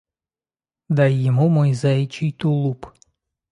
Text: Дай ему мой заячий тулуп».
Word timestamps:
Дай 0.99 1.13
ему 1.13 1.47
мой 1.59 1.75
заячий 1.83 2.31
тулуп». 2.33 2.91